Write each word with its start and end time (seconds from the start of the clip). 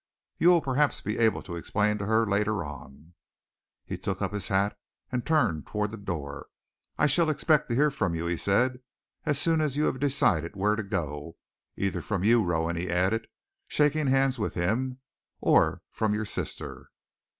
You 0.39 0.49
will 0.49 0.61
perhaps 0.63 0.99
be 0.99 1.19
able 1.19 1.43
to 1.43 1.55
explain 1.55 1.99
to 1.99 2.07
her 2.07 2.25
later 2.25 2.63
on." 2.63 3.13
He 3.85 3.99
took 3.99 4.19
up 4.19 4.33
his 4.33 4.47
hat 4.47 4.75
and 5.11 5.23
turned 5.23 5.67
toward 5.67 5.91
the 5.91 5.97
door. 5.97 6.47
"I 6.97 7.05
shall 7.05 7.29
expect 7.29 7.69
to 7.69 7.75
hear 7.75 7.91
from 7.91 8.15
you," 8.15 8.25
he 8.25 8.35
said, 8.35 8.79
"as 9.27 9.39
soon 9.39 9.61
as 9.61 9.77
you 9.77 9.83
have 9.83 9.99
decided 9.99 10.55
where 10.55 10.75
to 10.75 10.81
go, 10.81 11.37
either 11.77 12.01
from 12.01 12.23
you, 12.23 12.43
Rowan," 12.43 12.77
he 12.77 12.89
added, 12.89 13.27
shaking 13.67 14.07
hands 14.07 14.39
with 14.39 14.55
him, 14.55 14.97
"or 15.39 15.83
from 15.91 16.15
your 16.15 16.25
sister." 16.25 16.89